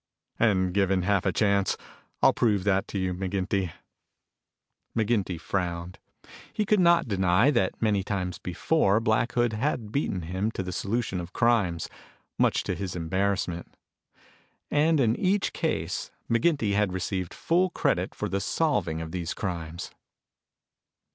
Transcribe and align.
And 0.39 0.73
given 0.73 1.03
half 1.03 1.27
a 1.27 1.31
chance, 1.31 1.77
I'll 2.23 2.33
prove 2.33 2.63
that 2.63 2.87
to 2.87 2.97
you, 2.97 3.13
McGinty." 3.13 3.71
McGinty 4.97 5.39
frowned. 5.39 5.99
He 6.51 6.65
could 6.65 6.79
not 6.79 7.07
deny 7.07 7.51
that 7.51 7.79
many 7.79 8.01
times 8.01 8.39
before 8.39 8.99
Black 8.99 9.33
Hood 9.33 9.53
had 9.53 9.91
beaten 9.91 10.23
him 10.23 10.49
to 10.53 10.63
the 10.63 10.71
solution 10.71 11.19
of 11.19 11.33
crimes, 11.33 11.87
much 12.39 12.63
to 12.63 12.73
his 12.73 12.95
embarrassment. 12.95 13.75
And 14.71 14.99
in 14.99 15.15
each 15.17 15.53
case, 15.53 16.09
McGinty 16.27 16.73
had 16.73 16.91
received 16.93 17.31
full 17.31 17.69
credit 17.69 18.15
for 18.15 18.27
the 18.27 18.41
solving 18.41 19.01
of 19.01 19.11
these 19.11 19.35
crimes. 19.35 19.91